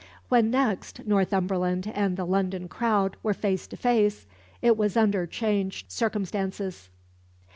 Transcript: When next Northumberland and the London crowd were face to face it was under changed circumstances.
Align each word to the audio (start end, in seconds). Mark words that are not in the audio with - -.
When 0.29 0.49
next 0.49 1.05
Northumberland 1.05 1.85
and 1.93 2.17
the 2.17 2.25
London 2.25 2.67
crowd 2.67 3.17
were 3.21 3.35
face 3.35 3.67
to 3.67 3.77
face 3.77 4.25
it 4.59 4.75
was 4.75 4.97
under 4.97 5.27
changed 5.27 5.91
circumstances. 5.91 6.89